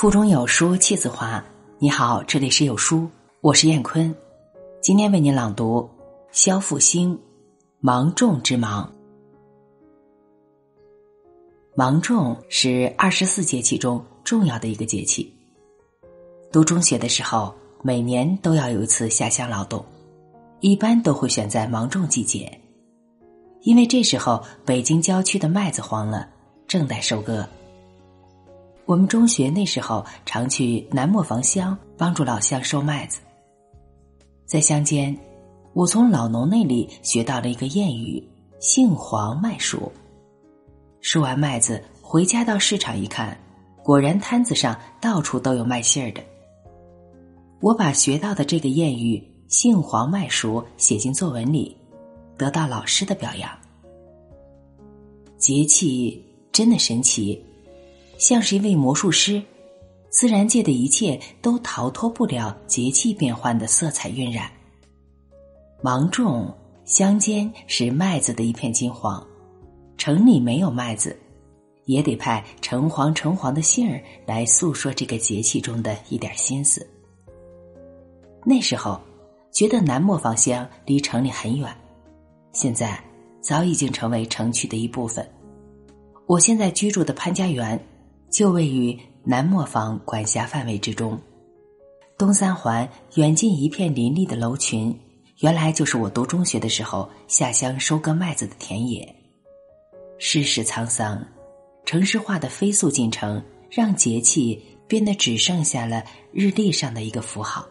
[0.00, 1.44] 腹中有书气自华。
[1.78, 3.06] 你好，这里是有书，
[3.42, 4.14] 我是燕坤，
[4.80, 5.86] 今天为您朗读
[6.32, 7.14] 萧复兴
[7.80, 8.90] 《芒种之芒》。
[11.74, 15.30] 芒种是二十四节气中重要的一个节气。
[16.50, 19.84] 读中学的时候，每年都要有一次下乡劳动，
[20.60, 22.58] 一般都会选在芒种季节，
[23.64, 26.26] 因为这时候北京郊区的麦子黄了，
[26.66, 27.46] 正待收割。
[28.90, 33.20] 我们中学那时候常去南磨坊乡帮助老乡收麦子，
[34.46, 35.16] 在乡间，
[35.74, 38.20] 我从老农那里学到了一个谚语
[38.58, 39.92] ：“杏黄麦熟。”
[41.02, 43.38] 收完麦子回家到市场一看，
[43.84, 46.20] 果然摊子上到处都有卖信儿的。
[47.60, 51.76] 我把学到的这个谚语“杏黄麦熟”写进作文里，
[52.36, 53.48] 得到老师的表扬。
[55.38, 57.40] 节气真的神奇。
[58.20, 59.42] 像是一位魔术师，
[60.10, 64.52] 自然界的一切都逃脱不了节气变换的色彩晕染。
[65.82, 66.54] 芒种
[66.84, 69.26] 乡间是麦子的一片金黄，
[69.96, 71.18] 城里没有麦子，
[71.86, 76.86] 也得派橙黄橙黄的杏儿来诉说这个节气中的一点心思。
[78.44, 79.00] 那时候
[79.50, 81.74] 觉得南磨坊乡离城里很远，
[82.52, 83.02] 现在
[83.40, 85.26] 早已经成为城区的一部分。
[86.26, 87.82] 我现在居住的潘家园。
[88.30, 91.20] 就位于南磨坊管辖范围之中，
[92.16, 94.96] 东三环远近一片林立的楼群，
[95.40, 99.14] 原来就是我读中学的时候下乡收割麦子的田野。
[100.18, 101.26] 世事沧桑，
[101.84, 107.66] 城市化的飞速进程让节气变得只剩下了日历上的一个符号。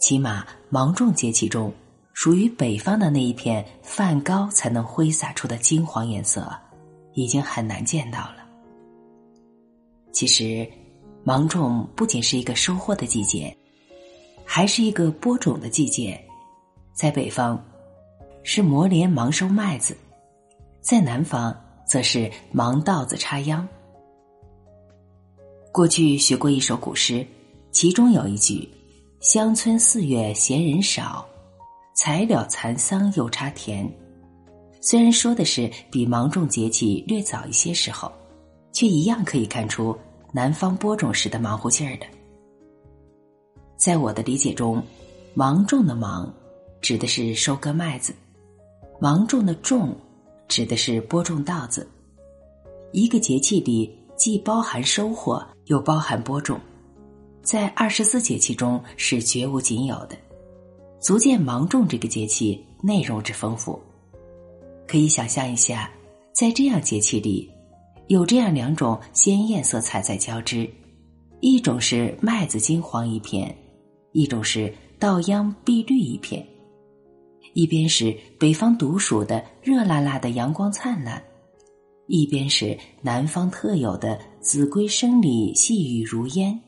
[0.00, 1.72] 起码芒种节气中，
[2.14, 6.50] 属于北方的那一片梵高才能挥洒出的金黄颜色，
[7.14, 8.37] 已经很难见到了。
[10.12, 10.68] 其实，
[11.22, 13.56] 芒种不仅是一个收获的季节，
[14.44, 16.18] 还是一个播种的季节。
[16.92, 17.62] 在北方，
[18.42, 19.94] 是磨镰忙收麦子；
[20.80, 21.54] 在南方，
[21.86, 23.66] 则是忙稻子插秧。
[25.70, 27.24] 过去学过一首古诗，
[27.70, 28.68] 其中有一句
[29.20, 31.24] ：“乡村四月闲人少，
[31.94, 33.88] 才了蚕桑又插田。”
[34.80, 38.10] 虽然说的是比芒种节气略早一些时候，
[38.72, 39.96] 却一样可以看出。
[40.30, 42.06] 南方播种时的忙活劲儿的，
[43.76, 44.82] 在我的理解中，
[45.32, 46.30] 芒种的芒
[46.82, 48.14] 指的是收割麦子，
[49.00, 49.96] 芒种的种
[50.46, 51.88] 指的是播种稻子。
[52.92, 56.60] 一个节气里既包含收获，又包含播种，
[57.42, 60.16] 在二十四节气中是绝无仅有的，
[61.00, 63.80] 足见芒种这个节气内容之丰富。
[64.86, 65.90] 可以想象一下，
[66.32, 67.50] 在这样节气里。
[68.08, 70.68] 有这样两种鲜艳色彩在交织，
[71.40, 73.54] 一种是麦子金黄一片，
[74.12, 76.44] 一种是稻秧碧绿一片。
[77.52, 81.22] 一边是北方独属的热辣辣的阳光灿烂，
[82.06, 86.58] 一边是南方特有的子规声里细雨如烟。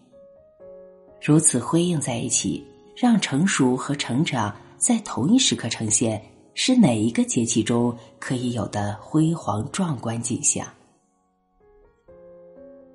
[1.22, 2.62] 如此辉映在一起，
[2.94, 6.22] 让成熟和成长在同一时刻呈现，
[6.52, 10.66] 是哪一个节气中可以有的辉煌壮观景象？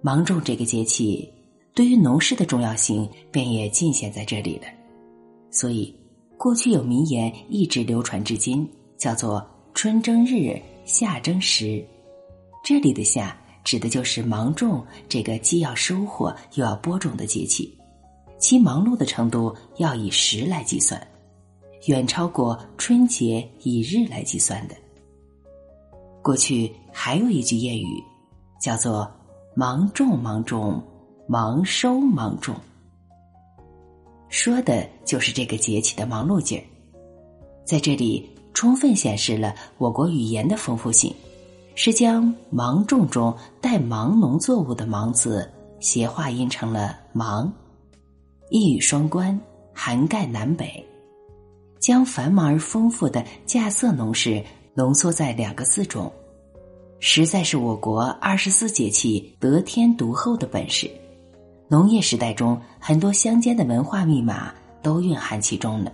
[0.06, 1.28] 芒种这个节气，
[1.74, 4.68] 对于农事的重要性便也尽显在这里了。
[5.50, 5.92] 所以，
[6.38, 9.44] 过去有名言一直流传至今，叫做
[9.74, 11.84] “春争日，夏争时”。
[12.64, 13.36] 这里的“夏”
[13.66, 17.76] 指的就是芒种这个既要收获又要播种的节气，
[18.38, 21.02] 其忙碌的程度要以时来计算，
[21.88, 24.76] 远超过春节以日来计算的。
[26.22, 28.04] 过去还有一句谚语，
[28.62, 29.12] 叫做。
[29.58, 30.84] 芒种芒种，
[31.30, 32.54] 忙收芒种，
[34.28, 36.64] 说的就是这个节气的忙碌劲儿。
[37.64, 41.16] 在这里，充分显示了我国语言的丰富性，
[41.74, 45.50] 是将“芒种”中带“忙”农作物的“忙”字
[45.80, 47.50] 斜化音成了“忙”，
[48.52, 49.40] 一语双关，
[49.74, 50.86] 涵盖南北，
[51.80, 54.44] 将繁忙而丰富的稼穑农事
[54.74, 56.12] 浓缩在两个字中。
[57.00, 60.90] 实在是我国二十四节气得天独厚的本事，
[61.68, 65.92] 农业时代中很多乡间的文化密码都蕴含其中呢。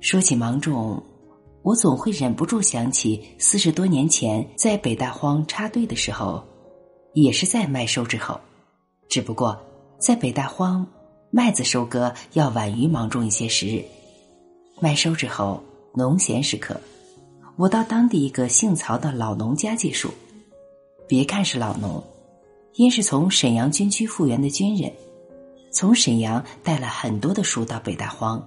[0.00, 1.02] 说起芒种，
[1.62, 6.42] 我总会忍不住想起四十多年前在北大荒插队的时候，
[7.12, 8.40] 也是在麦收之后，
[9.08, 9.60] 只不过
[9.98, 10.86] 在北大荒，
[11.30, 13.84] 麦子收割要晚于芒种一些时日，
[14.80, 15.62] 麦收之后，
[15.94, 16.80] 农闲时刻。
[17.60, 20.08] 我到当地一个姓曹的老农家借宿，
[21.06, 22.02] 别看是老农，
[22.76, 24.90] 因是从沈阳军区复员的军人，
[25.70, 28.42] 从沈阳带了很多的书到北大荒，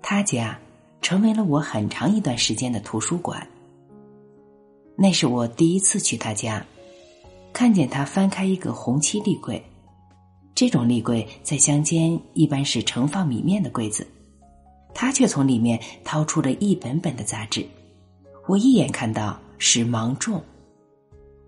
[0.00, 0.56] 他家
[1.02, 3.44] 成为了我很长一段时间的图书馆。
[4.94, 6.64] 那是我第一次去他家，
[7.52, 9.60] 看见他翻开一个红漆立柜，
[10.54, 14.06] 这种立柜在乡间一般是盛放米面的柜子，
[14.94, 17.66] 他却从里面掏出了一本本的杂志，
[18.46, 20.38] 我一眼看到是《芒种》。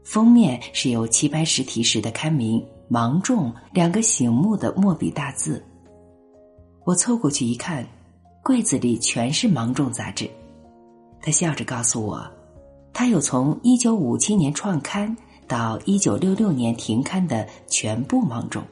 [0.02, 5.62] 封面是由齐白石题诗的刊名“芒种”两个醒目的墨笔大字。
[6.84, 7.86] 我凑过去一看，
[8.42, 10.30] 柜子里全是《芒种》杂志。
[11.20, 12.24] 他笑着告诉我，
[12.94, 15.14] 他有从一九五七年创刊
[15.46, 18.62] 到一九六六年停刊的全部《芒种》，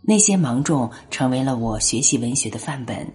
[0.00, 3.06] 那些《芒种》成为了我学习文学的范本。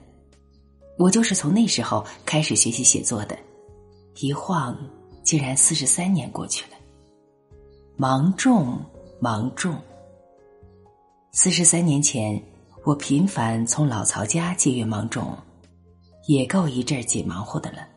[1.00, 3.36] 我就是从那时候开始学习写作的，
[4.20, 4.78] 一晃
[5.24, 6.78] 竟然四十三年过去了。
[7.96, 8.78] 芒种，
[9.20, 9.76] 芒种。
[11.32, 12.42] 四十三年前，
[12.84, 15.38] 我频繁从老曹家借阅芒种，
[16.28, 17.88] 也够一阵紧忙活的了。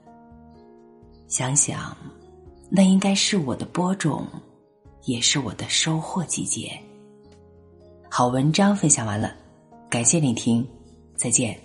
[1.26, 1.96] 想想，
[2.70, 4.26] 那应该是我的播种，
[5.04, 6.78] 也是我的收获季节。
[8.08, 9.34] 好文章分享完了，
[9.90, 10.64] 感谢聆听，
[11.16, 11.58] 再见。